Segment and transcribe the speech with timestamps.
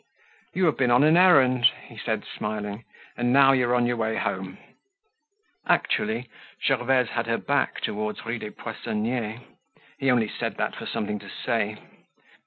[0.55, 2.85] "You have been on an errand," he said, smiling.
[3.15, 4.57] "And now you are on your way home."
[5.67, 6.27] Actually
[6.65, 9.41] Gervaise had her back toward Rue des Poissonniers.
[9.99, 11.77] He only said that for something to say.